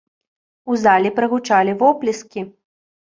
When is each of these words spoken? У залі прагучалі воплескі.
У 0.71 0.77
залі 0.85 1.11
прагучалі 1.21 1.77
воплескі. 1.83 2.47